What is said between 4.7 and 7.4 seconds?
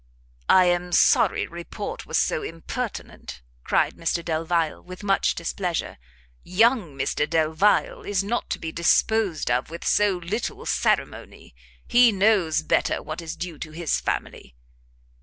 with much displeasure; "young Mr